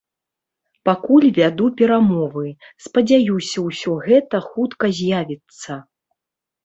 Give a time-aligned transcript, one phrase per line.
[0.87, 2.47] Пакуль вяду перамовы,
[2.85, 5.71] спадзяюся ўсё гэта хутка з'явіцца.